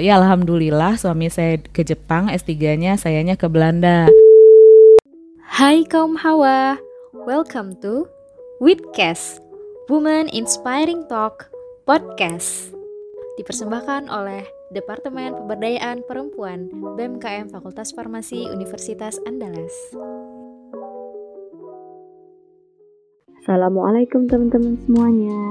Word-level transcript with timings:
Ya 0.00 0.16
alhamdulillah 0.16 0.96
suami 0.96 1.28
saya 1.28 1.60
ke 1.60 1.84
Jepang, 1.84 2.32
S3-nya 2.32 2.96
sayanya 2.96 3.36
ke 3.36 3.44
Belanda. 3.52 4.08
Hai 5.44 5.84
kaum 5.84 6.16
hawa, 6.16 6.80
welcome 7.28 7.76
to 7.84 8.08
Witcast, 8.64 9.44
Woman 9.92 10.32
Inspiring 10.32 11.04
Talk 11.04 11.52
Podcast. 11.84 12.72
Dipersembahkan 13.36 14.08
oleh 14.08 14.40
Departemen 14.72 15.36
Pemberdayaan 15.36 16.00
Perempuan 16.08 16.72
BMKM 16.72 17.52
Fakultas 17.52 17.92
Farmasi 17.92 18.48
Universitas 18.48 19.20
Andalas. 19.28 19.76
Assalamualaikum 23.44 24.24
teman-teman 24.32 24.80
semuanya. 24.88 25.44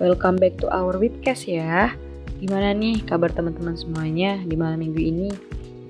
Welcome 0.00 0.40
back 0.40 0.56
to 0.64 0.72
our 0.72 0.96
Witcast 0.96 1.44
ya. 1.44 1.92
Gimana 2.40 2.72
nih 2.72 3.04
kabar 3.04 3.28
teman-teman 3.36 3.76
semuanya 3.76 4.40
di 4.48 4.56
malam 4.56 4.80
minggu 4.80 4.96
ini? 4.96 5.28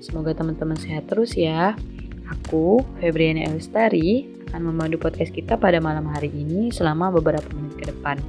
Semoga 0.03 0.35
teman-teman 0.35 0.75
sehat 0.75 1.07
terus 1.07 1.31
ya. 1.39 1.79
Aku, 2.27 2.83
Febriana 2.99 3.47
Elistari, 3.47 4.27
akan 4.51 4.67
memandu 4.67 4.99
podcast 4.99 5.31
kita 5.31 5.55
pada 5.55 5.79
malam 5.79 6.11
hari 6.11 6.27
ini 6.27 6.67
selama 6.67 7.07
beberapa 7.07 7.47
menit 7.55 7.79
ke 7.79 7.85
depan. 7.87 8.19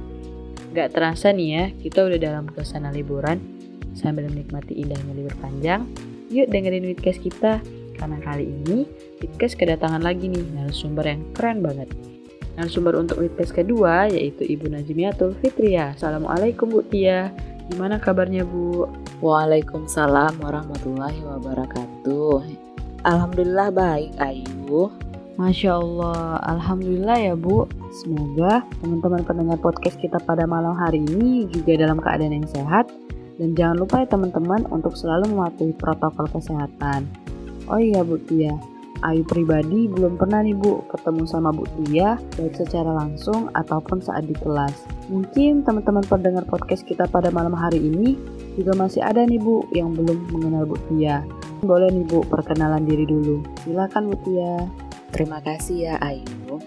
Gak 0.71 0.95
terasa 0.95 1.35
nih 1.35 1.49
ya, 1.51 1.63
kita 1.83 2.07
udah 2.07 2.15
dalam 2.15 2.47
suasana 2.55 2.95
liburan 2.95 3.43
sambil 3.91 4.31
menikmati 4.31 4.71
indahnya 4.79 5.19
libur 5.19 5.35
panjang. 5.43 5.83
Yuk 6.31 6.47
dengerin 6.47 6.95
Witcast 6.95 7.19
kita, 7.19 7.59
karena 7.99 8.17
kali 8.23 8.47
ini 8.47 8.87
Witcast 9.19 9.59
kedatangan 9.59 9.99
lagi 9.99 10.31
nih 10.31 10.47
narasumber 10.55 11.11
yang 11.11 11.27
keren 11.35 11.59
banget. 11.59 11.91
Narasumber 12.55 12.95
untuk 12.95 13.19
Witcast 13.19 13.51
kedua 13.51 14.07
yaitu 14.07 14.47
Ibu 14.47 14.71
Najmiatul 14.71 15.35
Fitria. 15.43 15.91
Assalamualaikum 15.91 16.71
Bu 16.71 16.87
Tia. 16.87 17.51
Gimana 17.71 17.95
kabarnya 17.95 18.43
Bu? 18.43 18.91
Waalaikumsalam 19.23 20.35
warahmatullahi 20.43 21.23
wabarakatuh. 21.23 22.43
Alhamdulillah 23.07 23.71
baik 23.71 24.11
Ayu. 24.19 24.91
Masya 25.39 25.79
Allah, 25.79 26.43
Alhamdulillah 26.43 27.17
ya 27.17 27.35
Bu. 27.39 27.65
Semoga 28.03 28.67
teman-teman 28.83 29.23
pendengar 29.23 29.57
podcast 29.63 29.95
kita 29.97 30.19
pada 30.27 30.43
malam 30.43 30.75
hari 30.75 31.01
ini 31.07 31.47
juga 31.49 31.79
dalam 31.79 32.03
keadaan 32.03 32.35
yang 32.35 32.49
sehat. 32.51 32.91
Dan 33.39 33.55
jangan 33.57 33.81
lupa 33.81 34.03
ya 34.03 34.07
teman-teman 34.11 34.67
untuk 34.69 34.93
selalu 34.93 35.31
mematuhi 35.33 35.73
protokol 35.73 36.29
kesehatan. 36.29 37.07
Oh 37.71 37.79
iya 37.79 38.03
Bu 38.03 38.19
Tia, 38.27 38.53
Ayu 39.03 39.27
pribadi 39.27 39.91
belum 39.91 40.15
pernah 40.15 40.39
nih 40.39 40.55
Bu 40.55 40.87
ketemu 40.87 41.27
sama 41.27 41.51
Bu 41.51 41.67
Tia 41.83 42.15
baik 42.39 42.55
secara 42.55 42.95
langsung 42.95 43.51
ataupun 43.51 43.99
saat 43.99 44.23
di 44.23 44.35
kelas. 44.35 44.87
Mungkin 45.11 45.67
teman-teman 45.67 46.07
pendengar 46.07 46.47
podcast 46.47 46.87
kita 46.87 47.05
pada 47.11 47.27
malam 47.29 47.51
hari 47.51 47.83
ini 47.83 48.15
juga 48.55 48.73
masih 48.79 49.03
ada 49.03 49.27
nih 49.27 49.39
Bu 49.39 49.67
yang 49.75 49.91
belum 49.91 50.31
mengenal 50.31 50.63
Bu 50.63 50.79
Tia. 50.87 51.21
Boleh 51.59 51.91
nih 51.91 52.07
Bu 52.07 52.23
perkenalan 52.27 52.87
diri 52.87 53.03
dulu. 53.03 53.43
Silakan 53.67 54.11
Bu 54.11 54.15
Tia. 54.23 54.55
Terima 55.11 55.43
kasih 55.43 55.91
ya 55.91 55.95
Ayu. 55.99 56.63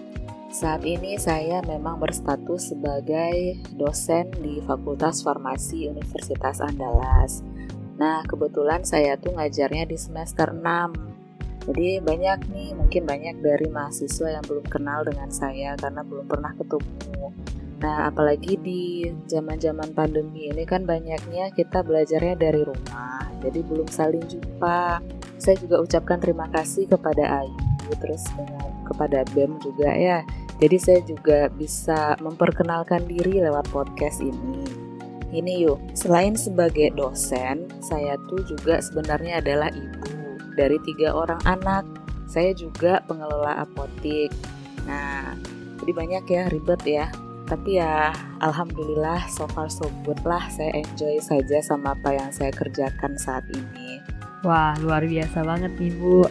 Saat 0.47 0.87
ini 0.87 1.19
saya 1.21 1.61
memang 1.65 1.99
berstatus 1.99 2.71
sebagai 2.73 3.61
dosen 3.75 4.31
di 4.41 4.63
Fakultas 4.63 5.21
Farmasi 5.21 5.85
Universitas 5.91 6.63
Andalas. 6.63 7.45
Nah, 7.97 8.21
kebetulan 8.25 8.85
saya 8.85 9.17
tuh 9.17 9.33
ngajarnya 9.37 9.89
di 9.89 9.97
semester 9.97 10.53
6 10.53 11.06
jadi 11.67 11.99
banyak 11.99 12.47
nih, 12.47 12.69
mungkin 12.79 13.03
banyak 13.03 13.43
dari 13.43 13.67
mahasiswa 13.67 14.39
yang 14.39 14.45
belum 14.47 14.63
kenal 14.71 15.03
dengan 15.03 15.27
saya 15.27 15.75
karena 15.75 15.99
belum 15.99 16.23
pernah 16.23 16.55
ketemu. 16.55 17.35
Nah, 17.83 18.07
apalagi 18.07 18.55
di 18.57 19.05
zaman-zaman 19.27 19.91
pandemi 19.91 20.47
ini 20.47 20.63
kan 20.63 20.87
banyaknya 20.87 21.51
kita 21.51 21.83
belajarnya 21.83 22.39
dari 22.39 22.63
rumah, 22.63 23.27
jadi 23.43 23.59
belum 23.67 23.85
saling 23.91 24.23
jumpa. 24.25 25.03
Saya 25.37 25.55
juga 25.59 25.83
ucapkan 25.83 26.17
terima 26.17 26.47
kasih 26.49 26.87
kepada 26.89 27.43
Ayu, 27.43 27.93
terus 27.99 28.23
dengan 28.33 28.71
kepada 28.87 29.27
BEM 29.35 29.59
juga 29.61 29.91
ya. 29.91 30.23
Jadi 30.57 30.77
saya 30.81 30.99
juga 31.05 31.51
bisa 31.53 32.17
memperkenalkan 32.17 33.05
diri 33.05 33.43
lewat 33.43 33.69
podcast 33.69 34.23
ini. 34.25 34.65
Ini 35.29 35.67
yuk, 35.67 35.77
selain 35.93 36.33
sebagai 36.33 36.95
dosen, 36.97 37.69
saya 37.83 38.17
tuh 38.31 38.41
juga 38.47 38.81
sebenarnya 38.81 39.43
adalah 39.43 39.69
ibu 39.69 40.16
dari 40.57 40.81
tiga 40.81 41.13
orang 41.13 41.39
anak. 41.45 41.85
Saya 42.25 42.51
juga 42.57 42.99
pengelola 43.05 43.63
apotik. 43.63 44.33
Nah, 44.89 45.37
jadi 45.79 45.91
banyak 45.93 46.23
ya 46.27 46.43
ribet 46.49 46.81
ya. 46.83 47.07
Tapi 47.47 47.79
ya 47.79 48.11
alhamdulillah 48.43 49.23
so 49.31 49.47
far 49.55 49.71
so 49.71 49.87
good 50.03 50.19
lah. 50.27 50.43
Saya 50.51 50.75
enjoy 50.83 51.21
saja 51.23 51.63
sama 51.63 51.95
apa 51.95 52.11
yang 52.11 52.33
saya 52.33 52.51
kerjakan 52.51 53.15
saat 53.15 53.47
ini. 53.55 54.03
Wah, 54.43 54.75
luar 54.83 55.07
biasa 55.07 55.47
banget 55.47 55.71
nih 55.79 55.95
Bu. 55.95 56.27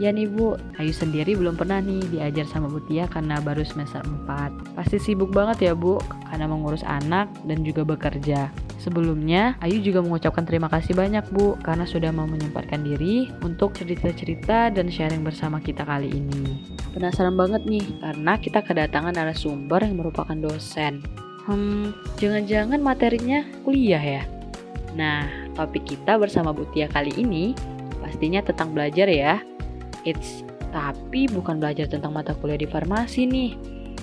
Ya 0.00 0.08
nih 0.12 0.32
Bu, 0.32 0.56
Ayu 0.80 0.96
sendiri 0.96 1.36
belum 1.36 1.60
pernah 1.60 1.76
nih 1.80 2.00
diajar 2.08 2.48
sama 2.48 2.72
Bu 2.72 2.80
Tia 2.88 3.04
karena 3.04 3.36
baru 3.40 3.64
semester 3.64 4.00
4. 4.00 4.76
Pasti 4.76 4.96
sibuk 4.96 5.28
banget 5.28 5.68
ya 5.68 5.72
Bu, 5.76 6.00
karena 6.28 6.48
mengurus 6.48 6.80
anak 6.84 7.28
dan 7.44 7.60
juga 7.64 7.84
bekerja. 7.84 8.48
Sebelumnya, 8.80 9.60
Ayu 9.60 9.84
juga 9.84 10.00
mengucapkan 10.00 10.48
terima 10.48 10.72
kasih 10.72 10.96
banyak 10.96 11.28
Bu 11.36 11.60
karena 11.60 11.84
sudah 11.84 12.08
mau 12.16 12.24
menyempatkan 12.24 12.80
diri 12.80 13.28
untuk 13.44 13.76
cerita-cerita 13.76 14.72
dan 14.72 14.88
sharing 14.88 15.20
bersama 15.20 15.60
kita 15.60 15.84
kali 15.84 16.08
ini. 16.08 16.64
Penasaran 16.96 17.36
banget 17.36 17.68
nih 17.68 17.84
karena 18.00 18.40
kita 18.40 18.64
kedatangan 18.64 19.12
narasumber 19.12 19.84
yang 19.84 20.00
merupakan 20.00 20.32
dosen. 20.32 21.04
Hmm, 21.44 21.92
jangan-jangan 22.16 22.80
materinya 22.80 23.44
kuliah 23.68 24.00
ya? 24.00 24.22
Nah, 24.96 25.28
topik 25.52 25.84
kita 25.84 26.16
bersama 26.16 26.56
Bu 26.56 26.64
Tia 26.72 26.88
kali 26.88 27.12
ini 27.20 27.52
pastinya 28.00 28.40
tentang 28.40 28.72
belajar 28.72 29.12
ya. 29.12 29.44
It's 30.08 30.40
tapi 30.70 31.26
bukan 31.28 31.58
belajar 31.58 31.90
tentang 31.90 32.14
mata 32.14 32.32
kuliah 32.38 32.56
di 32.56 32.64
farmasi 32.70 33.26
nih, 33.26 33.50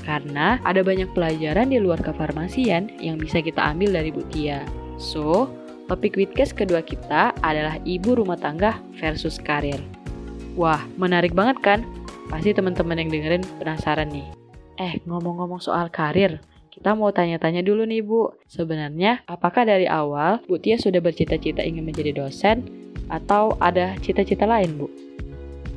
karena 0.07 0.63
ada 0.63 0.79
banyak 0.79 1.11
pelajaran 1.11 1.67
di 1.67 1.83
luar 1.83 1.99
kefarmasian 1.99 2.87
yang 3.03 3.19
bisa 3.19 3.43
kita 3.43 3.59
ambil 3.59 3.91
dari 3.99 4.15
Bu 4.15 4.23
Tia. 4.31 4.63
So, 4.95 5.51
topik 5.91 6.15
Witcast 6.15 6.55
kedua 6.55 6.79
kita 6.79 7.35
adalah 7.43 7.75
ibu 7.83 8.15
rumah 8.15 8.39
tangga 8.39 8.79
versus 8.95 9.35
karir. 9.35 9.83
Wah, 10.55 10.79
menarik 10.95 11.35
banget 11.35 11.59
kan? 11.59 11.79
Pasti 12.31 12.55
teman-teman 12.55 13.03
yang 13.03 13.11
dengerin 13.11 13.43
penasaran 13.59 14.07
nih. 14.07 14.27
Eh, 14.79 15.03
ngomong-ngomong 15.03 15.59
soal 15.59 15.91
karir, 15.91 16.39
kita 16.71 16.95
mau 16.95 17.11
tanya-tanya 17.11 17.59
dulu 17.59 17.83
nih 17.83 17.99
Bu. 17.99 18.31
Sebenarnya, 18.47 19.27
apakah 19.27 19.67
dari 19.67 19.91
awal 19.91 20.39
Bu 20.47 20.55
Tia 20.55 20.79
sudah 20.79 21.03
bercita-cita 21.03 21.59
ingin 21.61 21.83
menjadi 21.83 22.15
dosen 22.15 22.63
atau 23.11 23.59
ada 23.59 23.99
cita-cita 23.99 24.47
lain 24.47 24.79
Bu? 24.79 25.06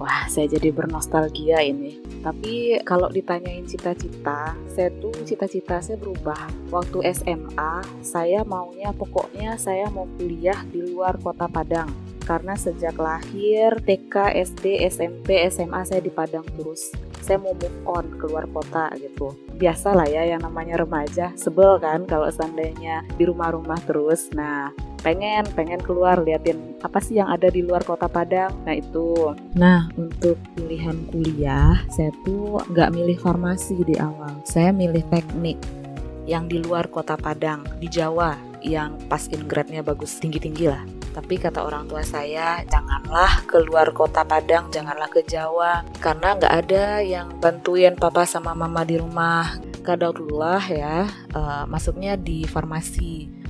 Wah, 0.01 0.25
saya 0.33 0.49
jadi 0.49 0.73
bernostalgia 0.73 1.61
ini. 1.61 2.01
Tapi 2.25 2.81
kalau 2.89 3.13
ditanyain 3.13 3.69
cita-cita, 3.69 4.57
saya 4.73 4.89
tuh 4.97 5.13
cita-cita 5.29 5.77
saya 5.85 6.01
berubah. 6.01 6.49
Waktu 6.73 7.05
SMA, 7.13 7.85
saya 8.01 8.41
maunya 8.49 8.97
pokoknya 8.97 9.61
saya 9.61 9.93
mau 9.93 10.09
kuliah 10.17 10.57
di 10.73 10.89
luar 10.89 11.21
kota 11.21 11.45
Padang. 11.53 11.93
Karena 12.25 12.57
sejak 12.57 12.97
lahir, 12.97 13.77
TK, 13.85 14.41
SD, 14.41 14.89
SMP, 14.89 15.45
SMA 15.53 15.85
saya 15.85 16.01
di 16.01 16.09
Padang 16.09 16.49
terus. 16.57 17.10
Saya 17.21 17.39
mau 17.41 17.55
move 17.55 17.79
on 17.87 18.07
keluar 18.19 18.45
kota 18.51 18.91
gitu. 18.99 19.37
Biasa 19.57 19.93
lah 19.93 20.09
ya 20.09 20.25
yang 20.25 20.41
namanya 20.41 20.81
remaja, 20.81 21.33
sebel 21.37 21.77
kan 21.79 22.09
kalau 22.09 22.29
seandainya 22.33 23.05
di 23.15 23.25
rumah-rumah 23.29 23.79
terus. 23.85 24.33
Nah, 24.33 24.73
pengen 25.01 25.49
pengen 25.57 25.81
keluar 25.81 26.21
liatin 26.21 26.77
apa 26.85 27.01
sih 27.01 27.17
yang 27.17 27.33
ada 27.33 27.49
di 27.49 27.65
luar 27.65 27.81
kota 27.89 28.05
Padang 28.07 28.53
nah 28.69 28.77
itu 28.77 29.33
nah 29.57 29.89
untuk 29.97 30.37
pilihan 30.55 30.97
kuliah 31.09 31.81
saya 31.89 32.13
tuh 32.23 32.61
nggak 32.69 32.93
milih 32.93 33.17
farmasi 33.17 33.81
di 33.81 33.97
awal 33.97 34.37
saya 34.45 34.71
milih 34.71 35.01
teknik 35.09 35.57
yang 36.29 36.47
di 36.47 36.61
luar 36.61 36.87
kota 36.93 37.17
Padang 37.17 37.65
di 37.81 37.89
Jawa 37.89 38.37
yang 38.61 39.01
pas 39.09 39.25
grade-nya 39.27 39.81
bagus 39.81 40.21
tinggi-tinggi 40.21 40.69
lah 40.69 40.85
tapi 41.11 41.39
kata 41.39 41.67
orang 41.67 41.91
tua 41.91 42.07
saya 42.07 42.63
janganlah 42.67 43.43
keluar 43.51 43.91
kota 43.91 44.23
Padang 44.23 44.71
janganlah 44.71 45.11
ke 45.11 45.27
Jawa 45.27 45.83
karena 45.99 46.39
nggak 46.39 46.55
ada 46.67 46.85
yang 47.03 47.29
bantuin 47.43 47.99
papa 47.99 48.23
sama 48.27 48.55
mama 48.55 48.87
di 48.87 48.99
rumah 48.99 49.59
kadaulah 49.83 50.63
ya 50.71 51.09
uh, 51.35 51.65
masuknya 51.67 52.15
di 52.15 52.47
farmasi 52.47 53.41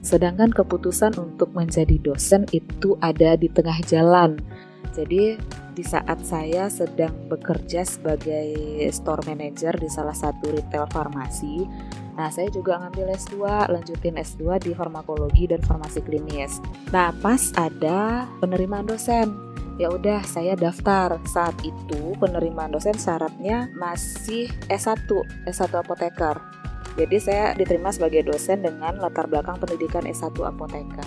Sedangkan 0.00 0.48
keputusan 0.48 1.12
untuk 1.20 1.52
menjadi 1.52 2.00
dosen 2.00 2.48
itu 2.56 2.96
ada 3.04 3.36
di 3.36 3.52
tengah 3.52 3.76
jalan. 3.84 4.40
Jadi 4.96 5.36
di 5.76 5.84
saat 5.86 6.24
saya 6.26 6.66
sedang 6.72 7.14
bekerja 7.28 7.84
sebagai 7.86 8.50
store 8.90 9.22
manager 9.28 9.76
di 9.76 9.86
salah 9.86 10.16
satu 10.16 10.50
retail 10.50 10.88
farmasi, 10.90 11.68
nah 12.20 12.28
saya 12.28 12.52
juga 12.52 12.76
ngambil 12.76 13.16
S2, 13.16 13.40
lanjutin 13.72 14.20
S2 14.20 14.60
di 14.60 14.76
farmakologi 14.76 15.48
dan 15.48 15.64
farmasi 15.64 16.04
klinis. 16.04 16.60
Nah, 16.92 17.16
pas 17.24 17.48
ada 17.56 18.28
penerimaan 18.44 18.84
dosen, 18.84 19.32
ya 19.80 19.88
udah 19.88 20.20
saya 20.28 20.52
daftar 20.52 21.16
saat 21.24 21.56
itu 21.64 22.12
penerimaan 22.20 22.76
dosen 22.76 23.00
syaratnya 23.00 23.72
masih 23.72 24.52
S1 24.68 25.08
S1 25.48 25.72
apoteker 25.72 26.36
jadi 26.98 27.16
saya 27.22 27.44
diterima 27.54 27.94
sebagai 27.94 28.26
dosen 28.26 28.66
dengan 28.66 28.98
latar 28.98 29.30
belakang 29.30 29.62
pendidikan 29.62 30.02
S1 30.04 30.34
apoteker. 30.34 31.06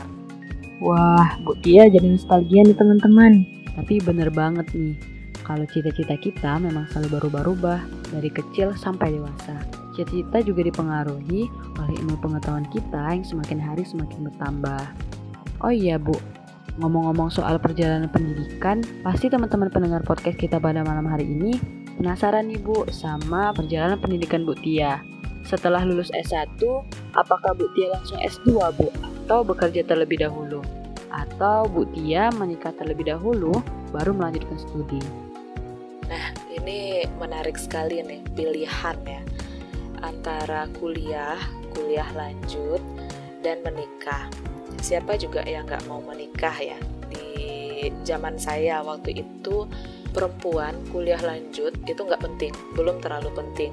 Wah, 0.79 1.37
Bu 1.43 1.53
Tia 1.59 1.91
jadi 1.91 2.07
nostalgia 2.07 2.63
nih 2.63 2.75
teman-teman. 2.75 3.43
Tapi 3.77 3.99
bener 3.99 4.29
banget 4.31 4.69
nih, 4.71 4.95
kalau 5.43 5.65
cita-cita 5.67 6.15
kita 6.17 6.61
memang 6.61 6.87
selalu 6.93 7.19
berubah-ubah 7.19 8.09
dari 8.15 8.29
kecil 8.31 8.73
sampai 8.77 9.17
dewasa. 9.17 9.82
Cita-cita 9.93 10.41
juga 10.41 10.65
dipengaruhi 10.65 11.45
oleh 11.77 11.93
ilmu 12.01 12.17
pengetahuan 12.17 12.65
kita 12.73 13.13
yang 13.13 13.21
semakin 13.21 13.61
hari 13.61 13.85
semakin 13.85 14.25
bertambah. 14.25 14.81
Oh 15.61 15.69
iya 15.69 16.01
Bu, 16.01 16.17
ngomong-ngomong 16.81 17.29
soal 17.29 17.61
perjalanan 17.61 18.09
pendidikan, 18.09 18.81
pasti 19.05 19.29
teman-teman 19.29 19.69
pendengar 19.69 20.01
podcast 20.01 20.41
kita 20.41 20.57
pada 20.57 20.81
malam 20.81 21.05
hari 21.05 21.29
ini 21.29 21.61
penasaran 22.01 22.49
nih 22.49 22.57
Bu 22.57 22.89
sama 22.89 23.53
perjalanan 23.53 24.01
pendidikan 24.01 24.41
Bu 24.49 24.57
Tia. 24.57 24.97
Setelah 25.45 25.85
lulus 25.85 26.09
S1, 26.09 26.57
apakah 27.13 27.53
Bu 27.53 27.69
Tia 27.77 27.93
langsung 27.93 28.17
S2 28.17 28.49
Bu? 28.73 28.89
Atau 29.05 29.45
bekerja 29.45 29.85
terlebih 29.85 30.25
dahulu? 30.25 30.65
Atau 31.13 31.69
Bu 31.69 31.85
Tia 31.93 32.33
menikah 32.33 32.73
terlebih 32.73 33.13
dahulu 33.13 33.61
baru 33.93 34.09
melanjutkan 34.17 34.57
studi? 34.57 34.97
Nah, 36.09 36.33
ini 36.49 37.05
menarik 37.21 37.61
sekali 37.61 38.01
nih 38.01 38.25
pilihan 38.33 38.97
ya 39.05 39.21
antara 40.03 40.67
kuliah, 40.75 41.39
kuliah 41.71 42.07
lanjut, 42.11 42.83
dan 43.39 43.63
menikah. 43.63 44.27
Siapa 44.83 45.15
juga 45.15 45.47
yang 45.47 45.63
nggak 45.63 45.87
mau 45.87 46.03
menikah 46.03 46.53
ya? 46.59 46.77
Di 47.07 47.87
zaman 48.03 48.35
saya 48.35 48.83
waktu 48.83 49.23
itu 49.23 49.65
perempuan 50.11 50.75
kuliah 50.91 51.19
lanjut 51.23 51.73
itu 51.87 52.01
nggak 52.03 52.21
penting, 52.21 52.53
belum 52.75 52.99
terlalu 52.99 53.31
penting. 53.33 53.71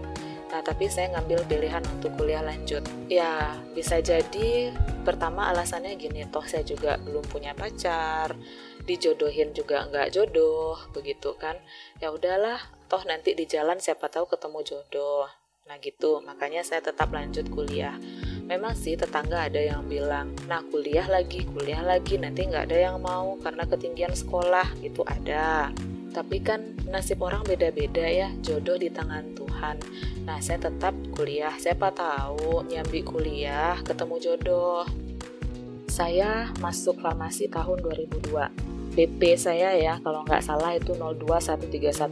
Nah, 0.50 0.66
tapi 0.66 0.90
saya 0.90 1.14
ngambil 1.14 1.46
pilihan 1.46 1.82
untuk 1.94 2.10
kuliah 2.18 2.42
lanjut. 2.42 2.82
Ya, 3.06 3.54
bisa 3.70 4.02
jadi 4.02 4.74
pertama 5.06 5.46
alasannya 5.46 5.94
gini, 5.94 6.26
toh 6.26 6.42
saya 6.42 6.66
juga 6.66 6.98
belum 6.98 7.22
punya 7.30 7.54
pacar, 7.54 8.34
dijodohin 8.82 9.54
juga 9.54 9.86
nggak 9.86 10.10
jodoh, 10.10 10.74
begitu 10.90 11.38
kan. 11.38 11.54
Ya 12.02 12.10
udahlah, 12.10 12.58
toh 12.90 13.06
nanti 13.06 13.38
di 13.38 13.46
jalan 13.46 13.78
siapa 13.78 14.10
tahu 14.10 14.26
ketemu 14.26 14.58
jodoh. 14.66 15.30
Nah 15.70 15.78
gitu, 15.78 16.18
makanya 16.26 16.66
saya 16.66 16.82
tetap 16.82 17.14
lanjut 17.14 17.46
kuliah. 17.46 17.94
Memang 18.50 18.74
sih 18.74 18.98
tetangga 18.98 19.46
ada 19.46 19.62
yang 19.62 19.86
bilang, 19.86 20.34
nah 20.50 20.66
kuliah 20.66 21.06
lagi, 21.06 21.46
kuliah 21.46 21.78
lagi, 21.78 22.18
nanti 22.18 22.50
nggak 22.50 22.66
ada 22.66 22.90
yang 22.90 22.98
mau 22.98 23.38
karena 23.38 23.62
ketinggian 23.70 24.10
sekolah, 24.10 24.66
itu 24.82 25.06
ada. 25.06 25.70
Tapi 26.10 26.42
kan 26.42 26.74
nasib 26.90 27.22
orang 27.22 27.46
beda-beda 27.46 28.02
ya, 28.02 28.34
jodoh 28.42 28.82
di 28.82 28.90
tangan 28.90 29.30
Tuhan. 29.38 29.78
Nah 30.26 30.42
saya 30.42 30.58
tetap 30.58 30.90
kuliah, 31.14 31.54
siapa 31.54 31.94
tahu 31.94 32.66
nyambi 32.66 33.06
kuliah, 33.06 33.78
ketemu 33.86 34.18
jodoh. 34.18 34.82
Saya 35.86 36.50
masuk 36.58 36.98
farmasi 36.98 37.46
tahun 37.46 37.78
2002. 37.78 38.90
PP 38.90 39.38
saya 39.38 39.78
ya 39.78 40.02
kalau 40.02 40.26
nggak 40.26 40.42
salah 40.42 40.74
itu 40.74 40.98
02131 40.98 42.10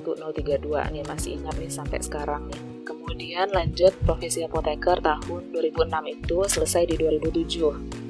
nih 0.94 1.02
masih 1.10 1.42
ingat 1.42 1.58
nih 1.58 1.74
sampai 1.74 1.98
sekarang 1.98 2.46
nih 2.46 2.77
kemudian 2.88 3.52
lanjut 3.52 3.92
profesi 4.08 4.40
apoteker 4.40 5.04
tahun 5.04 5.52
2006 5.52 6.16
itu 6.16 6.38
selesai 6.48 6.82
di 6.88 6.96
2007 6.96 8.08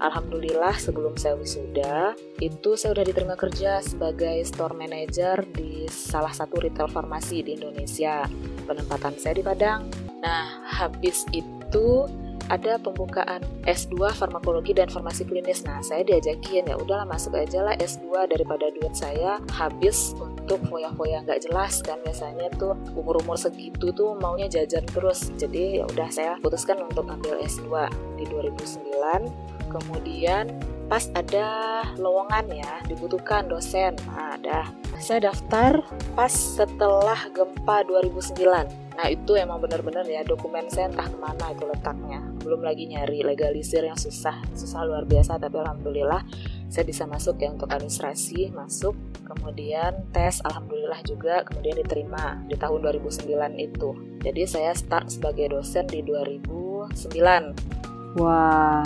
Alhamdulillah 0.00 0.80
sebelum 0.80 1.12
saya 1.20 1.36
wisuda 1.36 2.16
itu 2.40 2.72
saya 2.72 2.96
udah 2.96 3.04
diterima 3.04 3.36
kerja 3.36 3.84
sebagai 3.84 4.40
store 4.48 4.72
manager 4.72 5.44
di 5.52 5.84
salah 5.92 6.32
satu 6.32 6.56
retail 6.56 6.88
farmasi 6.88 7.44
di 7.44 7.60
Indonesia 7.60 8.24
penempatan 8.64 9.12
saya 9.20 9.36
di 9.36 9.44
Padang. 9.44 9.92
Nah 10.24 10.64
habis 10.64 11.28
itu 11.36 12.08
ada 12.50 12.76
pembukaan 12.82 13.40
S2 13.64 14.10
farmakologi 14.18 14.74
dan 14.74 14.90
farmasi 14.90 15.22
klinis. 15.22 15.62
Nah, 15.62 15.78
saya 15.86 16.02
diajakin 16.02 16.66
ya 16.66 16.76
udahlah 16.76 17.06
masuk 17.06 17.38
aja 17.38 17.62
lah 17.62 17.78
S2 17.78 18.26
daripada 18.26 18.68
duit 18.74 18.92
saya 18.92 19.38
habis 19.54 20.12
untuk 20.18 20.58
foya-foya 20.66 21.22
nggak 21.22 21.46
jelas 21.46 21.78
kan 21.86 22.02
biasanya 22.02 22.50
tuh 22.58 22.74
umur-umur 22.98 23.38
segitu 23.38 23.94
tuh 23.94 24.18
maunya 24.18 24.50
jajan 24.50 24.82
terus. 24.90 25.30
Jadi 25.38 25.78
ya 25.78 25.86
udah 25.86 26.10
saya 26.10 26.32
putuskan 26.42 26.82
untuk 26.82 27.06
ambil 27.06 27.38
S2 27.46 27.86
di 28.18 28.26
2009. 28.26 29.30
Kemudian 29.70 30.50
pas 30.90 31.06
ada 31.14 31.86
lowongan 31.94 32.50
ya 32.50 32.82
dibutuhkan 32.90 33.46
dosen. 33.46 33.94
Nah, 34.10 34.34
ada. 34.34 34.66
Saya 34.98 35.30
daftar 35.30 35.86
pas 36.18 36.34
setelah 36.34 37.30
gempa 37.30 37.86
2009 37.86 38.89
Nah 39.00 39.08
itu 39.08 39.32
emang 39.32 39.64
bener-bener 39.64 40.04
ya 40.04 40.20
dokumen 40.20 40.68
saya 40.68 40.92
entah 40.92 41.08
ke 41.08 41.16
mana 41.16 41.56
itu 41.56 41.64
letaknya. 41.64 42.20
Belum 42.44 42.60
lagi 42.60 42.84
nyari 42.84 43.24
legalisir 43.24 43.80
yang 43.80 43.96
susah, 43.96 44.36
susah 44.52 44.84
luar 44.84 45.08
biasa. 45.08 45.40
Tapi 45.40 45.56
alhamdulillah 45.56 46.20
saya 46.68 46.84
bisa 46.84 47.08
masuk 47.08 47.40
ya 47.40 47.48
untuk 47.48 47.72
administrasi 47.72 48.52
masuk. 48.52 48.92
Kemudian 49.24 50.04
tes, 50.12 50.44
alhamdulillah 50.44 51.00
juga 51.08 51.48
kemudian 51.48 51.80
diterima 51.80 52.44
di 52.44 52.60
tahun 52.60 53.00
2009 53.00 53.56
itu. 53.56 53.90
Jadi 54.20 54.42
saya 54.44 54.76
start 54.76 55.08
sebagai 55.08 55.56
dosen 55.56 55.88
di 55.88 56.04
2009. 56.04 58.20
Wah, 58.20 58.84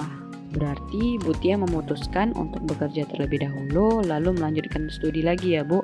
berarti 0.55 1.19
Bu 1.19 1.35
Tia 1.43 1.59
memutuskan 1.59 2.31
untuk 2.39 2.63
bekerja 2.71 3.03
terlebih 3.11 3.43
dahulu 3.43 4.07
lalu 4.07 4.31
melanjutkan 4.31 4.87
studi 4.95 5.27
lagi 5.27 5.59
ya 5.59 5.67
Bu? 5.67 5.83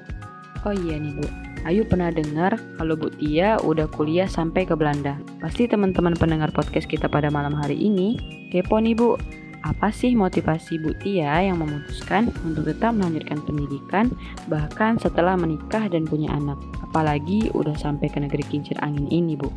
Oh 0.62 0.74
iya 0.86 1.02
nih 1.02 1.18
Bu, 1.18 1.26
Ayu 1.68 1.84
pernah 1.84 2.08
dengar 2.08 2.56
kalau 2.80 2.96
Bu 2.96 3.12
Tia 3.20 3.60
udah 3.60 3.84
kuliah 3.92 4.24
sampai 4.24 4.64
ke 4.64 4.72
Belanda. 4.72 5.20
Pasti 5.44 5.68
teman-teman 5.68 6.16
pendengar 6.16 6.48
podcast 6.56 6.88
kita 6.88 7.04
pada 7.04 7.28
malam 7.28 7.52
hari 7.52 7.76
ini 7.76 8.16
kepo 8.48 8.80
nih 8.80 8.96
Bu. 8.96 9.20
Apa 9.60 9.92
sih 9.92 10.16
motivasi 10.16 10.80
Bu 10.80 10.96
Tia 10.96 11.44
yang 11.44 11.60
memutuskan 11.60 12.32
untuk 12.48 12.64
tetap 12.64 12.96
melanjutkan 12.96 13.44
pendidikan 13.44 14.08
bahkan 14.48 14.96
setelah 14.96 15.36
menikah 15.36 15.84
dan 15.92 16.08
punya 16.08 16.32
anak? 16.32 16.56
Apalagi 16.80 17.52
udah 17.52 17.76
sampai 17.76 18.08
ke 18.08 18.24
negeri 18.24 18.40
kincir 18.48 18.80
angin 18.80 19.04
ini 19.12 19.36
Bu. 19.36 19.52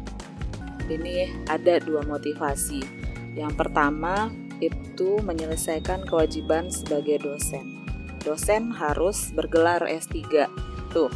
Ini 0.91 1.47
ada 1.47 1.79
dua 1.79 2.03
motivasi. 2.03 2.83
Yang 3.39 3.55
pertama 3.55 4.27
itu 4.59 5.23
menyelesaikan 5.23 6.03
kewajiban 6.03 6.67
sebagai 6.67 7.23
dosen. 7.23 7.87
Dosen 8.27 8.75
harus 8.75 9.31
bergelar 9.31 9.87
S3. 9.87 10.51
Tuh, 10.91 11.09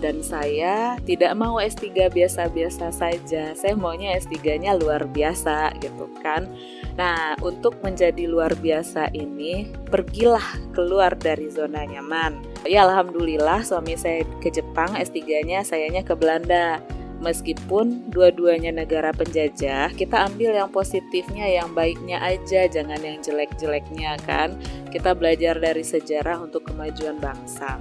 dan 0.00 0.24
saya 0.24 0.96
tidak 1.04 1.36
mau 1.36 1.60
S3 1.60 2.08
biasa-biasa 2.10 2.88
saja. 2.90 3.52
Saya 3.52 3.74
maunya 3.76 4.16
S3-nya 4.16 4.80
luar 4.80 5.04
biasa 5.06 5.76
gitu 5.78 6.08
kan. 6.24 6.48
Nah, 6.96 7.36
untuk 7.44 7.78
menjadi 7.84 8.26
luar 8.26 8.56
biasa 8.56 9.12
ini, 9.14 9.68
pergilah 9.88 10.72
keluar 10.72 11.14
dari 11.14 11.52
zona 11.52 11.84
nyaman. 11.86 12.40
Ya 12.66 12.84
alhamdulillah 12.88 13.62
suami 13.62 13.94
saya 13.96 14.24
ke 14.40 14.50
Jepang, 14.50 14.96
S3-nya 14.96 15.62
sayanya 15.62 16.02
ke 16.02 16.16
Belanda. 16.16 16.80
Meskipun 17.20 18.08
dua-duanya 18.08 18.72
negara 18.72 19.12
penjajah, 19.12 19.92
kita 19.92 20.24
ambil 20.24 20.56
yang 20.56 20.72
positifnya, 20.72 21.44
yang 21.52 21.76
baiknya 21.76 22.16
aja, 22.16 22.64
jangan 22.64 22.96
yang 22.96 23.20
jelek-jeleknya 23.20 24.16
kan. 24.24 24.56
Kita 24.88 25.12
belajar 25.12 25.60
dari 25.60 25.84
sejarah 25.84 26.40
untuk 26.40 26.64
kemajuan 26.64 27.20
bangsa. 27.20 27.76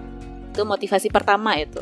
Itu 0.52 0.68
motivasi 0.68 1.08
pertama 1.08 1.56
itu. 1.56 1.80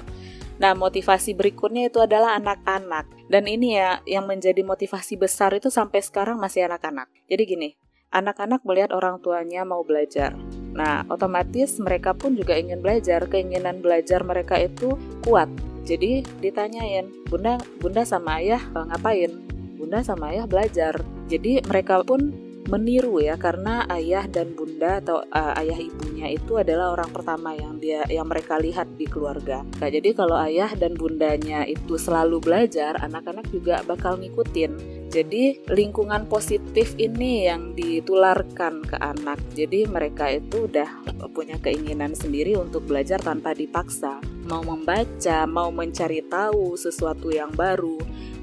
Nah, 0.58 0.74
motivasi 0.74 1.38
berikutnya 1.38 1.94
itu 1.94 2.02
adalah 2.02 2.38
anak-anak. 2.42 3.06
Dan 3.30 3.46
ini 3.46 3.78
ya 3.78 4.02
yang 4.10 4.26
menjadi 4.26 4.66
motivasi 4.66 5.20
besar 5.20 5.54
itu 5.54 5.70
sampai 5.70 6.02
sekarang 6.02 6.42
masih 6.42 6.66
anak-anak. 6.66 7.10
Jadi 7.30 7.44
gini, 7.46 7.70
anak-anak 8.10 8.66
melihat 8.66 8.96
orang 8.96 9.22
tuanya 9.22 9.62
mau 9.68 9.86
belajar. 9.86 10.34
Nah, 10.74 11.06
otomatis 11.10 11.78
mereka 11.82 12.14
pun 12.14 12.34
juga 12.38 12.58
ingin 12.58 12.82
belajar. 12.82 13.26
Keinginan 13.30 13.82
belajar 13.82 14.22
mereka 14.26 14.58
itu 14.58 14.98
kuat. 15.26 15.50
Jadi 15.88 16.26
ditanyain, 16.44 17.08
"Bunda, 17.32 17.58
Bunda 17.80 18.04
sama 18.04 18.42
Ayah 18.44 18.62
ngapain?" 18.74 19.32
Bunda 19.78 20.02
sama 20.02 20.34
Ayah 20.34 20.50
belajar. 20.50 21.00
Jadi 21.30 21.62
mereka 21.64 22.02
pun 22.02 22.47
meniru 22.68 23.24
ya 23.24 23.40
karena 23.40 23.88
ayah 23.88 24.28
dan 24.28 24.52
bunda 24.54 25.00
atau 25.00 25.24
uh, 25.24 25.54
ayah 25.60 25.80
ibunya 25.80 26.28
itu 26.32 26.60
adalah 26.60 26.92
orang 26.92 27.10
pertama 27.16 27.56
yang 27.56 27.80
dia 27.80 28.04
yang 28.12 28.28
mereka 28.28 28.60
lihat 28.60 28.88
di 29.00 29.08
keluarga. 29.08 29.64
Nah, 29.80 29.90
jadi 29.90 30.12
kalau 30.12 30.36
ayah 30.36 30.72
dan 30.76 30.94
bundanya 31.00 31.64
itu 31.64 31.96
selalu 31.96 32.44
belajar, 32.44 33.00
anak-anak 33.00 33.48
juga 33.50 33.82
bakal 33.88 34.20
ngikutin. 34.20 34.97
Jadi 35.18 35.66
lingkungan 35.74 36.30
positif 36.30 36.94
ini 37.02 37.50
yang 37.50 37.74
ditularkan 37.74 38.86
ke 38.86 39.02
anak. 39.02 39.42
Jadi 39.58 39.90
mereka 39.90 40.30
itu 40.30 40.70
udah 40.70 40.86
punya 41.34 41.58
keinginan 41.58 42.14
sendiri 42.14 42.54
untuk 42.54 42.86
belajar 42.86 43.18
tanpa 43.18 43.58
dipaksa. 43.58 44.22
Mau 44.46 44.62
membaca, 44.62 45.50
mau 45.50 45.74
mencari 45.74 46.22
tahu 46.22 46.78
sesuatu 46.78 47.34
yang 47.34 47.50
baru 47.58 47.98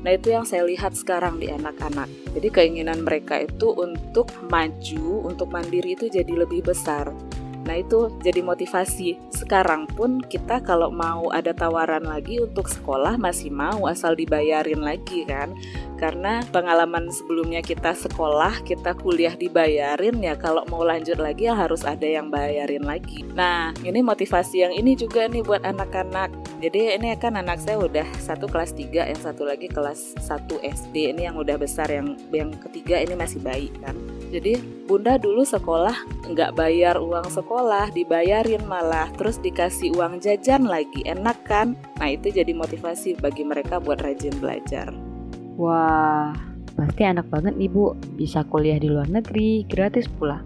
Nah 0.05 0.13
itu 0.13 0.37
yang 0.37 0.45
saya 0.45 0.69
lihat 0.69 0.93
sekarang 0.93 1.41
di 1.41 1.49
anak-anak. 1.49 2.13
Jadi 2.37 2.49
keinginan 2.53 3.09
mereka 3.09 3.41
itu 3.41 3.73
untuk 3.73 4.29
maju, 4.53 5.25
untuk 5.25 5.49
mandiri 5.49 5.97
itu 5.97 6.13
jadi 6.13 6.45
lebih 6.45 6.61
besar. 6.61 7.09
Nah 7.65 7.81
itu 7.81 8.13
jadi 8.21 8.41
motivasi. 8.45 9.17
Sekarang 9.33 9.89
pun 9.89 10.21
kita 10.21 10.61
kalau 10.61 10.93
mau 10.93 11.33
ada 11.33 11.57
tawaran 11.57 12.05
lagi 12.05 12.41
untuk 12.41 12.69
sekolah 12.69 13.17
masih 13.17 13.49
mau 13.49 13.89
asal 13.89 14.13
dibayarin 14.13 14.85
lagi 14.85 15.25
kan. 15.25 15.57
Karena 15.95 16.45
pengalaman 16.53 17.09
sebelumnya 17.09 17.65
kita 17.65 17.97
sekolah, 17.97 18.61
kita 18.67 18.93
kuliah 18.99 19.33
dibayarin 19.33 20.21
ya 20.21 20.37
kalau 20.37 20.67
mau 20.69 20.85
lanjut 20.85 21.17
lagi 21.17 21.49
ya 21.49 21.57
harus 21.57 21.87
ada 21.87 22.05
yang 22.05 22.29
bayarin 22.29 22.85
lagi. 22.85 23.25
Nah 23.33 23.73
ini 23.81 24.05
motivasi 24.05 24.69
yang 24.69 24.73
ini 24.77 24.93
juga 24.99 25.25
nih 25.25 25.41
buat 25.41 25.65
anak-anak. 25.65 26.35
Jadi 26.61 26.97
ini 26.97 27.13
kan 27.17 27.37
anak 27.41 27.61
saya 27.61 27.81
udah 27.81 28.09
satu 28.21 28.49
kelas 28.49 28.73
3, 28.77 29.09
yang 29.13 29.21
satu 29.21 29.45
lagi 29.49 29.69
kelas 29.69 30.17
1 30.21 30.61
SD. 30.65 31.17
Ini 31.17 31.33
yang 31.33 31.37
udah 31.41 31.57
besar, 31.57 31.89
yang 31.89 32.17
yang 32.33 32.53
ketiga 32.69 33.01
ini 33.01 33.17
masih 33.17 33.41
bayi 33.41 33.69
kan. 33.81 33.97
Jadi 34.35 34.59
bunda 34.91 35.15
dulu 35.15 35.47
sekolah 35.47 36.27
nggak 36.27 36.59
bayar 36.59 36.99
uang 36.99 37.31
sekolah, 37.31 37.95
dibayarin 37.95 38.67
malah, 38.67 39.07
terus 39.15 39.39
dikasih 39.39 39.95
uang 39.95 40.19
jajan 40.19 40.67
lagi, 40.67 41.07
enak 41.07 41.39
kan? 41.47 41.79
Nah 42.03 42.11
itu 42.11 42.35
jadi 42.35 42.51
motivasi 42.51 43.15
bagi 43.23 43.47
mereka 43.47 43.79
buat 43.79 44.03
rajin 44.03 44.35
belajar. 44.43 44.91
Wah, 45.55 46.35
pasti 46.75 47.07
enak 47.07 47.31
banget 47.31 47.55
nih 47.55 47.71
Bu, 47.71 47.95
bisa 48.19 48.43
kuliah 48.43 48.83
di 48.83 48.91
luar 48.91 49.07
negeri, 49.07 49.63
gratis 49.71 50.11
pula. 50.11 50.43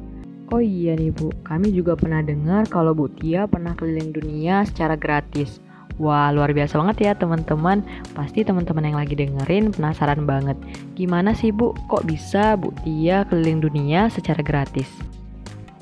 Oh 0.53 0.61
iya 0.61 0.93
nih 0.93 1.09
Bu, 1.09 1.33
kami 1.41 1.73
juga 1.73 1.97
pernah 1.97 2.21
dengar 2.21 2.69
kalau 2.69 2.93
Bu 2.93 3.09
Tia 3.09 3.49
pernah 3.49 3.73
keliling 3.73 4.13
dunia 4.13 4.69
secara 4.69 5.01
gratis. 5.01 5.65
Wah, 5.99 6.31
luar 6.31 6.55
biasa 6.55 6.79
banget 6.79 7.11
ya 7.11 7.13
teman-teman. 7.19 7.83
Pasti 8.15 8.47
teman-teman 8.47 8.87
yang 8.87 8.99
lagi 8.99 9.19
dengerin 9.19 9.75
penasaran 9.75 10.23
banget. 10.23 10.55
Gimana 10.95 11.35
sih 11.35 11.51
Bu, 11.51 11.75
kok 11.91 12.07
bisa 12.07 12.55
Bu 12.55 12.71
Tia 12.87 13.27
keliling 13.27 13.59
dunia 13.59 14.07
secara 14.07 14.39
gratis? 14.39 14.87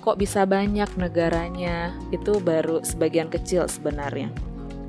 Kok 0.00 0.16
bisa 0.16 0.48
banyak 0.48 0.88
negaranya? 0.96 1.92
Itu 2.08 2.40
baru 2.40 2.80
sebagian 2.80 3.28
kecil 3.28 3.68
sebenarnya 3.68 4.45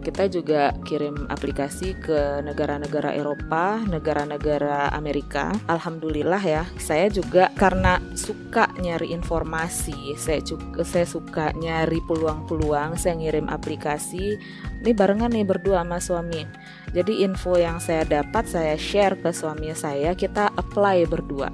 kita 0.08 0.32
juga 0.32 0.72
kirim 0.88 1.28
aplikasi 1.28 1.92
ke 2.00 2.40
negara-negara 2.40 3.12
Eropa, 3.12 3.84
negara-negara 3.92 4.88
Amerika. 4.96 5.52
Alhamdulillah 5.68 6.40
ya, 6.40 6.64
saya 6.80 7.12
juga 7.12 7.52
karena 7.60 8.00
suka 8.16 8.72
nyari 8.80 9.12
informasi, 9.12 10.16
saya 10.16 10.40
juga 10.40 10.88
saya 10.88 11.04
suka 11.04 11.52
nyari 11.60 12.00
peluang-peluang, 12.08 12.96
saya 12.96 13.20
ngirim 13.20 13.52
aplikasi. 13.52 14.40
Ini 14.80 14.96
barengan 14.96 15.36
nih 15.36 15.44
berdua 15.44 15.84
sama 15.84 16.00
suami. 16.00 16.48
Jadi 16.96 17.28
info 17.28 17.60
yang 17.60 17.84
saya 17.84 18.08
dapat 18.08 18.48
saya 18.48 18.80
share 18.80 19.20
ke 19.20 19.36
suami 19.36 19.76
saya, 19.76 20.16
kita 20.16 20.56
apply 20.56 21.04
berdua. 21.12 21.52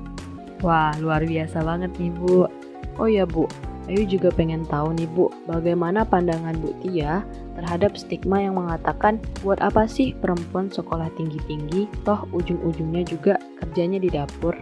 Wah, 0.61 0.93
luar 1.01 1.25
biasa 1.25 1.65
banget 1.65 1.89
nih, 1.97 2.13
Bu. 2.13 2.45
Oh 3.01 3.09
ya, 3.09 3.25
Bu, 3.25 3.49
Ayu 3.91 4.07
juga 4.07 4.31
pengen 4.31 4.63
tahu 4.63 4.95
nih 4.95 5.09
Bu, 5.11 5.27
bagaimana 5.43 6.07
pandangan 6.07 6.55
Bu 6.55 6.71
Tia 6.79 7.19
terhadap 7.59 7.99
stigma 7.99 8.39
yang 8.39 8.55
mengatakan 8.55 9.19
buat 9.43 9.59
apa 9.59 9.83
sih 9.91 10.15
perempuan 10.15 10.71
sekolah 10.71 11.11
tinggi-tinggi, 11.19 11.91
toh 12.07 12.23
ujung-ujungnya 12.31 13.03
juga 13.03 13.35
kerjanya 13.59 13.99
di 13.99 14.07
dapur. 14.07 14.55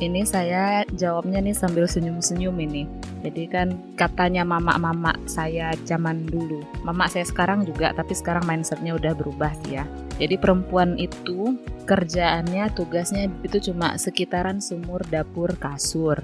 Ini 0.00 0.24
saya 0.24 0.80
jawabnya 0.96 1.44
nih 1.44 1.52
sambil 1.52 1.84
senyum-senyum 1.84 2.56
ini. 2.64 2.88
Jadi 3.20 3.44
kan 3.52 3.76
katanya 4.00 4.48
mama-mama 4.48 5.12
saya 5.28 5.76
zaman 5.84 6.24
dulu. 6.24 6.64
Mama 6.80 7.04
saya 7.04 7.28
sekarang 7.28 7.68
juga, 7.68 7.92
tapi 7.92 8.16
sekarang 8.16 8.48
mindsetnya 8.48 8.96
udah 8.96 9.12
berubah 9.12 9.52
sih 9.60 9.76
ya. 9.76 9.84
Jadi 10.16 10.40
perempuan 10.40 10.96
itu 10.96 11.60
kerjaannya, 11.84 12.72
tugasnya 12.72 13.28
itu 13.44 13.60
cuma 13.68 14.00
sekitaran 14.00 14.64
sumur, 14.64 15.04
dapur, 15.12 15.52
kasur. 15.60 16.16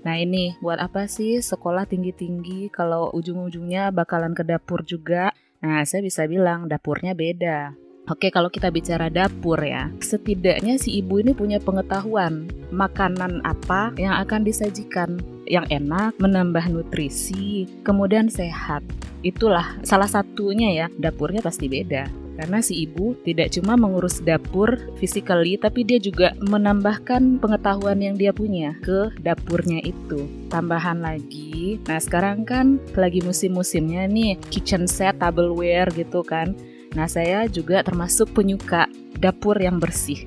Nah 0.00 0.16
ini 0.16 0.56
buat 0.64 0.80
apa 0.80 1.04
sih 1.06 1.40
sekolah 1.44 1.84
tinggi-tinggi 1.84 2.72
kalau 2.72 3.12
ujung-ujungnya 3.12 3.92
bakalan 3.92 4.32
ke 4.32 4.42
dapur 4.46 4.84
juga? 4.84 5.32
Nah 5.60 5.84
saya 5.84 6.00
bisa 6.00 6.24
bilang 6.24 6.66
dapurnya 6.66 7.12
beda. 7.12 7.76
Oke, 8.10 8.26
kalau 8.34 8.50
kita 8.50 8.74
bicara 8.74 9.06
dapur 9.06 9.60
ya, 9.62 9.86
setidaknya 10.02 10.82
si 10.82 10.98
ibu 10.98 11.22
ini 11.22 11.30
punya 11.30 11.62
pengetahuan 11.62 12.50
makanan 12.74 13.38
apa 13.46 13.94
yang 13.94 14.18
akan 14.18 14.42
disajikan 14.42 15.22
yang 15.46 15.62
enak, 15.70 16.18
menambah 16.18 16.74
nutrisi, 16.74 17.70
kemudian 17.86 18.26
sehat. 18.26 18.82
Itulah 19.22 19.78
salah 19.86 20.10
satunya 20.10 20.74
ya, 20.74 20.86
dapurnya 20.98 21.38
pasti 21.38 21.70
beda. 21.70 22.10
Karena 22.40 22.64
si 22.64 22.88
ibu 22.88 23.12
tidak 23.20 23.52
cuma 23.52 23.76
mengurus 23.76 24.24
dapur 24.24 24.80
physically, 24.96 25.60
tapi 25.60 25.84
dia 25.84 26.00
juga 26.00 26.32
menambahkan 26.40 27.36
pengetahuan 27.36 28.00
yang 28.00 28.16
dia 28.16 28.32
punya 28.32 28.72
ke 28.80 29.12
dapurnya 29.20 29.84
itu. 29.84 30.24
Tambahan 30.48 31.04
lagi, 31.04 31.76
nah 31.84 32.00
sekarang 32.00 32.48
kan 32.48 32.80
lagi 32.96 33.20
musim-musimnya 33.20 34.08
nih 34.08 34.40
kitchen 34.48 34.88
set, 34.88 35.20
tableware 35.20 35.92
gitu 35.92 36.24
kan. 36.24 36.56
Nah 36.96 37.04
saya 37.04 37.44
juga 37.44 37.84
termasuk 37.84 38.32
penyuka 38.32 38.88
dapur 39.20 39.60
yang 39.60 39.76
bersih. 39.76 40.24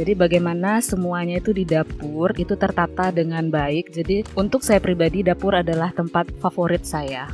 Jadi 0.00 0.16
bagaimana 0.16 0.80
semuanya 0.80 1.44
itu 1.44 1.52
di 1.52 1.68
dapur 1.68 2.32
itu 2.40 2.56
tertata 2.56 3.12
dengan 3.12 3.52
baik. 3.52 3.92
Jadi 3.92 4.24
untuk 4.32 4.64
saya 4.64 4.80
pribadi 4.80 5.20
dapur 5.20 5.60
adalah 5.60 5.92
tempat 5.92 6.32
favorit 6.40 6.88
saya. 6.88 7.28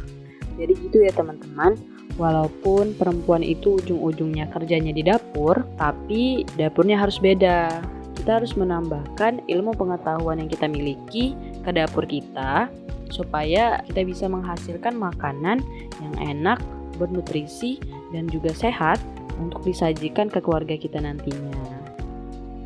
Jadi 0.59 0.73
gitu 0.83 0.99
ya 0.99 1.15
teman-teman. 1.15 1.79
Walaupun 2.21 3.01
perempuan 3.01 3.41
itu 3.41 3.81
ujung-ujungnya 3.81 4.53
kerjanya 4.53 4.93
di 4.93 5.01
dapur, 5.01 5.65
tapi 5.81 6.45
dapurnya 6.61 7.01
harus 7.01 7.17
beda. 7.17 7.81
Kita 8.21 8.37
harus 8.37 8.53
menambahkan 8.61 9.49
ilmu 9.49 9.73
pengetahuan 9.73 10.37
yang 10.45 10.53
kita 10.53 10.69
miliki 10.69 11.33
ke 11.65 11.73
dapur 11.73 12.05
kita 12.05 12.69
supaya 13.09 13.81
kita 13.89 14.05
bisa 14.05 14.29
menghasilkan 14.29 15.01
makanan 15.01 15.65
yang 16.05 16.15
enak, 16.21 16.61
bernutrisi, 17.01 17.81
dan 18.13 18.29
juga 18.29 18.53
sehat 18.53 19.01
untuk 19.41 19.65
disajikan 19.65 20.29
ke 20.29 20.45
keluarga 20.45 20.77
kita 20.77 21.01
nantinya. 21.01 21.81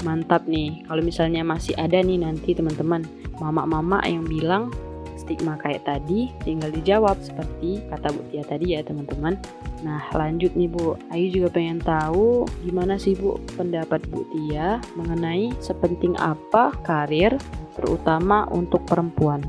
Mantap 0.02 0.50
nih, 0.50 0.82
kalau 0.90 1.00
misalnya 1.00 1.46
masih 1.46 1.78
ada 1.78 2.02
nih 2.02 2.20
nanti 2.20 2.52
teman-teman, 2.52 3.06
mama-mama 3.38 4.02
yang 4.02 4.26
bilang 4.26 4.74
stigma 5.24 5.56
kayak 5.56 5.88
tadi 5.88 6.28
tinggal 6.44 6.68
dijawab 6.68 7.16
seperti 7.24 7.80
kata 7.88 8.12
Bu 8.12 8.20
Tia 8.28 8.44
tadi 8.44 8.76
ya 8.76 8.84
teman-teman. 8.84 9.40
Nah 9.80 10.04
lanjut 10.12 10.52
nih 10.52 10.68
Bu, 10.68 10.94
Ayu 11.10 11.32
juga 11.32 11.48
pengen 11.56 11.80
tahu 11.80 12.44
gimana 12.62 13.00
sih 13.00 13.16
Bu 13.16 13.40
pendapat 13.56 14.04
Bu 14.12 14.28
Tia 14.30 14.78
mengenai 14.94 15.56
sepenting 15.64 16.14
apa 16.20 16.76
karir 16.84 17.34
terutama 17.74 18.44
untuk 18.52 18.84
perempuan. 18.84 19.42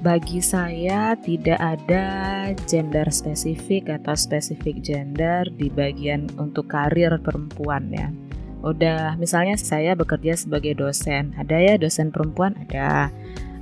Bagi 0.00 0.38
saya 0.44 1.16
tidak 1.18 1.56
ada 1.58 2.04
gender 2.68 3.08
spesifik 3.08 3.90
atau 3.90 4.12
spesifik 4.12 4.84
gender 4.84 5.48
di 5.56 5.72
bagian 5.72 6.28
untuk 6.36 6.68
karir 6.68 7.16
perempuan 7.24 7.88
ya. 7.90 8.12
Udah 8.60 9.16
misalnya 9.16 9.54
saya 9.56 9.94
bekerja 9.94 10.36
sebagai 10.36 10.76
dosen, 10.76 11.32
ada 11.38 11.56
ya 11.58 11.78
dosen 11.78 12.10
perempuan 12.10 12.54
ada 12.66 13.08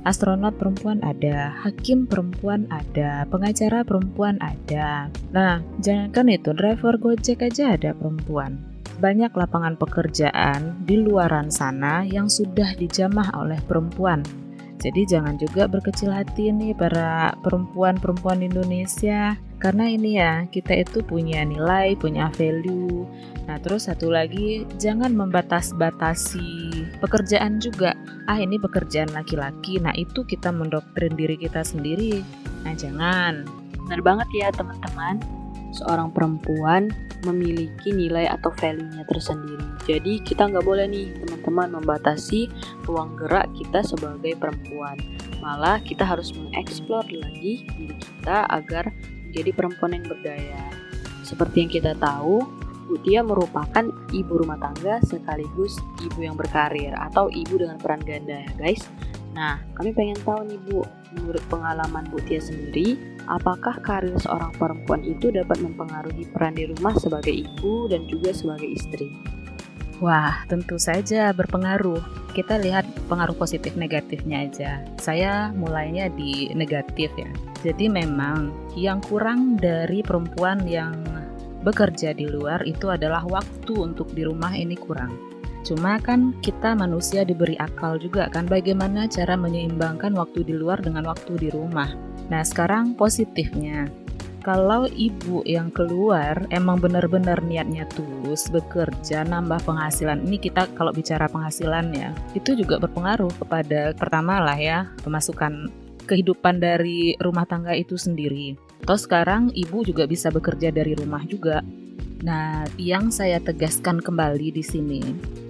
astronot 0.05 0.55
perempuan 0.61 1.01
ada, 1.01 1.51
hakim 1.65 2.05
perempuan 2.05 2.69
ada, 2.69 3.25
pengacara 3.27 3.81
perempuan 3.81 4.37
ada. 4.39 5.09
Nah, 5.33 5.59
jangankan 5.81 6.31
itu, 6.31 6.53
driver 6.53 6.95
Gojek 7.01 7.41
aja 7.43 7.73
ada 7.73 7.91
perempuan. 7.97 8.61
Banyak 8.95 9.35
lapangan 9.35 9.75
pekerjaan 9.75 10.87
di 10.87 10.95
luaran 10.95 11.51
sana 11.51 12.07
yang 12.07 12.31
sudah 12.31 12.77
dijamah 12.79 13.35
oleh 13.35 13.59
perempuan. 13.67 14.44
Jadi 14.75 15.07
jangan 15.07 15.39
juga 15.39 15.65
berkecil 15.65 16.11
hati 16.11 16.51
nih 16.51 16.75
para 16.75 17.33
perempuan-perempuan 17.41 18.43
Indonesia 18.43 19.39
karena 19.55 19.87
ini 19.87 20.19
ya 20.19 20.45
kita 20.51 20.83
itu 20.83 20.99
punya 21.01 21.41
nilai, 21.47 21.95
punya 21.95 22.27
value. 22.35 23.07
Nah 23.47 23.57
terus 23.63 23.87
satu 23.87 24.11
lagi 24.11 24.67
jangan 24.77 25.15
membatas-batasi 25.15 26.85
pekerjaan 26.99 27.63
juga. 27.63 27.95
Ah 28.27 28.37
ini 28.37 28.59
pekerjaan 28.59 29.09
laki-laki. 29.15 29.79
Nah 29.79 29.95
itu 29.95 30.27
kita 30.27 30.51
mendoktrin 30.51 31.15
diri 31.15 31.39
kita 31.39 31.63
sendiri. 31.63 32.19
Nah 32.67 32.75
jangan. 32.75 33.47
Benar 33.87 34.01
banget 34.03 34.27
ya 34.35 34.47
teman-teman. 34.53 35.44
Seorang 35.75 36.15
perempuan 36.15 36.87
memiliki 37.27 37.91
nilai 37.91 38.31
atau 38.31 38.53
value-nya 38.53 39.03
tersendiri. 39.11 39.67
Jadi 39.83 40.23
kita 40.23 40.47
nggak 40.47 40.63
boleh 40.63 40.87
nih 40.87 41.11
teman-teman 41.19 41.83
membatasi 41.83 42.47
ruang 42.87 43.19
gerak 43.19 43.51
kita 43.59 43.83
sebagai 43.83 44.39
perempuan. 44.39 44.95
Malah 45.43 45.83
kita 45.83 46.07
harus 46.07 46.31
mengeksplor 46.31 47.03
lagi 47.11 47.67
diri 47.75 47.95
kita 47.99 48.47
agar 48.47 48.87
menjadi 49.27 49.51
perempuan 49.51 49.99
yang 49.99 50.05
berdaya. 50.07 50.63
Seperti 51.27 51.65
yang 51.65 51.71
kita 51.73 51.91
tahu, 51.99 52.45
Bu 52.85 53.01
Tia 53.01 53.25
merupakan 53.25 53.83
ibu 54.13 54.33
rumah 54.45 54.61
tangga 54.61 55.01
sekaligus 55.01 55.75
ibu 56.05 56.21
yang 56.21 56.37
berkarir 56.37 56.93
atau 56.93 57.27
ibu 57.33 57.57
dengan 57.57 57.81
peran 57.81 57.99
ganda 58.05 58.45
ya 58.45 58.51
guys. 58.55 58.85
Nah, 59.35 59.59
kami 59.75 59.91
pengen 59.91 60.15
tahu 60.23 60.47
nih 60.47 60.61
Bu, 60.69 60.85
menurut 61.17 61.43
pengalaman 61.51 62.07
Bu 62.07 62.21
Tia 62.23 62.39
sendiri, 62.39 62.95
apakah 63.27 63.77
karir 63.81 64.15
seorang 64.21 64.53
perempuan 64.55 65.01
itu 65.05 65.29
dapat 65.33 65.61
mempengaruhi 65.61 66.25
peran 66.31 66.55
di 66.57 66.69
rumah 66.69 66.93
sebagai 66.97 67.33
ibu 67.33 67.89
dan 67.89 68.05
juga 68.05 68.31
sebagai 68.33 68.69
istri? 68.69 69.09
Wah, 70.03 70.43
tentu 70.51 70.75
saja 70.75 71.31
berpengaruh. 71.31 72.03
Kita 72.35 72.59
lihat 72.59 72.83
pengaruh 73.07 73.31
positif 73.31 73.79
negatifnya 73.79 74.43
aja. 74.43 74.71
Saya 74.99 75.55
mulainya 75.55 76.11
di 76.11 76.51
negatif 76.51 77.07
ya. 77.15 77.31
Jadi 77.63 77.87
memang 77.87 78.51
yang 78.75 78.99
kurang 78.99 79.55
dari 79.55 80.03
perempuan 80.03 80.67
yang 80.67 80.99
bekerja 81.63 82.13
di 82.13 82.27
luar 82.29 82.61
itu 82.67 82.91
adalah 82.91 83.23
waktu 83.25 83.73
untuk 83.73 84.11
di 84.11 84.27
rumah 84.27 84.51
ini 84.51 84.75
kurang. 84.75 85.34
Cuma 85.65 85.97
kan 85.97 86.37
kita 86.45 86.77
manusia 86.77 87.25
diberi 87.25 87.57
akal 87.57 87.97
juga 87.97 88.29
kan 88.29 88.45
bagaimana 88.45 89.09
cara 89.09 89.33
menyeimbangkan 89.33 90.13
waktu 90.13 90.45
di 90.45 90.53
luar 90.53 90.77
dengan 90.77 91.09
waktu 91.09 91.41
di 91.41 91.49
rumah. 91.49 91.89
Nah 92.29 92.45
sekarang 92.45 92.93
positifnya, 92.93 93.89
kalau 94.45 94.85
ibu 94.93 95.41
yang 95.41 95.73
keluar 95.73 96.45
emang 96.53 96.77
benar-benar 96.77 97.41
niatnya 97.41 97.89
tulus 97.97 98.45
bekerja 98.53 99.25
nambah 99.25 99.57
penghasilan 99.65 100.21
ini 100.21 100.37
kita 100.37 100.69
kalau 100.77 100.93
bicara 100.93 101.25
penghasilan 101.25 101.89
ya 101.97 102.13
itu 102.37 102.53
juga 102.53 102.77
berpengaruh 102.77 103.33
kepada 103.41 103.97
pertama 103.97 104.37
lah 104.37 104.53
ya 104.53 104.85
pemasukan 105.01 105.73
kehidupan 106.05 106.61
dari 106.61 107.17
rumah 107.17 107.49
tangga 107.49 107.73
itu 107.73 107.97
sendiri. 107.97 108.53
Atau 108.85 109.01
sekarang 109.01 109.49
ibu 109.57 109.81
juga 109.81 110.05
bisa 110.05 110.29
bekerja 110.29 110.69
dari 110.69 110.93
rumah 110.93 111.25
juga. 111.25 111.65
Nah 112.21 112.69
yang 112.77 113.09
saya 113.09 113.41
tegaskan 113.41 113.97
kembali 113.97 114.53
di 114.53 114.61
sini 114.61 115.01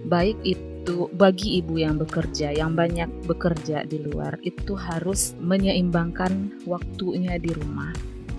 baik 0.05 0.37
itu 0.45 1.09
bagi 1.17 1.59
ibu 1.59 1.81
yang 1.81 1.97
bekerja, 1.97 2.53
yang 2.53 2.77
banyak 2.77 3.09
bekerja 3.25 3.83
di 3.89 4.05
luar, 4.05 4.37
itu 4.45 4.77
harus 4.77 5.33
menyeimbangkan 5.41 6.61
waktunya 6.69 7.41
di 7.41 7.51
rumah. 7.51 7.89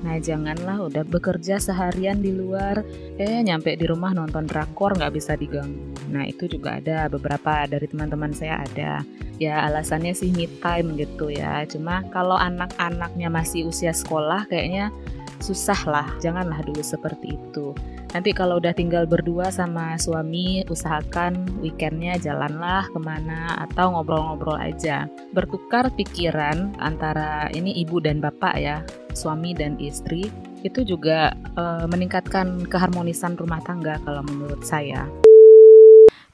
Nah 0.05 0.21
janganlah 0.21 0.87
udah 0.87 1.05
bekerja 1.09 1.57
seharian 1.59 2.21
di 2.21 2.31
luar, 2.31 2.85
eh 3.17 3.41
nyampe 3.43 3.75
di 3.75 3.89
rumah 3.89 4.13
nonton 4.13 4.45
drakor 4.45 4.95
nggak 4.95 5.15
bisa 5.17 5.35
diganggu. 5.35 5.97
Nah 6.13 6.23
itu 6.29 6.47
juga 6.47 6.79
ada 6.79 7.11
beberapa 7.11 7.65
dari 7.67 7.89
teman-teman 7.89 8.31
saya 8.31 8.63
ada. 8.63 9.03
Ya 9.37 9.67
alasannya 9.69 10.15
sih 10.17 10.31
me 10.31 10.49
time 10.61 10.95
gitu 11.01 11.33
ya. 11.33 11.65
Cuma 11.67 12.05
kalau 12.13 12.37
anak-anaknya 12.37 13.29
masih 13.33 13.69
usia 13.69 13.91
sekolah 13.91 14.47
kayaknya 14.47 14.93
susah 15.41 15.81
lah. 15.89 16.09
Janganlah 16.21 16.63
dulu 16.65 16.81
seperti 16.81 17.37
itu. 17.37 17.77
Nanti 18.17 18.33
kalau 18.33 18.57
udah 18.57 18.73
tinggal 18.73 19.05
berdua 19.05 19.53
sama 19.53 19.99
suami, 20.01 20.65
usahakan 20.73 21.61
weekendnya 21.61 22.17
jalanlah 22.17 22.89
ke 22.89 22.99
mana 23.03 23.61
atau 23.69 23.93
ngobrol-ngobrol 23.93 24.57
aja. 24.57 25.05
Bertukar 25.37 25.93
pikiran 25.93 26.73
antara 26.81 27.53
ini 27.53 27.77
ibu 27.83 28.01
dan 28.01 28.25
bapak 28.25 28.55
ya 28.57 28.81
suami 29.13 29.57
dan 29.57 29.77
istri 29.81 30.29
itu 30.65 30.85
juga 30.85 31.33
uh, 31.57 31.85
meningkatkan 31.89 32.65
keharmonisan 32.69 33.37
rumah 33.37 33.61
tangga 33.65 34.01
kalau 34.05 34.25
menurut 34.25 34.65
saya. 34.65 35.05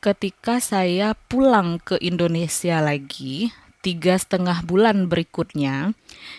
Ketika 0.02 0.58
saya 0.58 1.14
pulang 1.14 1.78
ke 1.78 1.94
Indonesia 2.02 2.82
lagi, 2.82 3.54
tiga 3.82 4.14
setengah 4.14 4.62
bulan 4.62 5.10
berikutnya, 5.10 5.92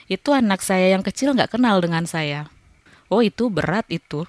itu 0.07 0.31
anak 0.31 0.63
saya 0.63 0.95
yang 0.95 1.03
kecil 1.03 1.35
nggak 1.35 1.53
kenal 1.53 1.83
dengan 1.83 2.07
saya. 2.07 2.47
Oh 3.11 3.19
itu 3.19 3.51
berat 3.51 3.85
itu. 3.91 4.23